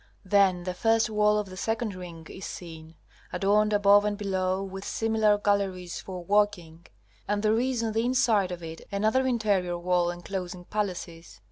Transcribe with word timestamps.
Then 0.25 0.63
the 0.63 0.73
first 0.73 1.11
wall 1.11 1.37
of 1.37 1.47
the 1.47 1.55
second 1.55 1.93
ring 1.93 2.25
is 2.27 2.43
seen 2.45 2.95
adorned 3.31 3.71
above 3.71 4.03
and 4.03 4.17
below 4.17 4.63
with 4.63 4.83
similar 4.83 5.37
galleries 5.37 5.99
for 6.01 6.23
walking, 6.25 6.87
and 7.27 7.43
there 7.43 7.59
is 7.59 7.83
on 7.83 7.91
the 7.91 8.03
inside 8.03 8.51
of 8.51 8.63
it 8.63 8.81
another 8.91 9.27
interior 9.27 9.77
wall 9.77 10.09
enclosing 10.09 10.65
palaces. 10.65 11.39